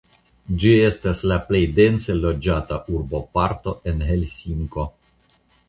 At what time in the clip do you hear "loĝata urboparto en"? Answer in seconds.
2.23-4.05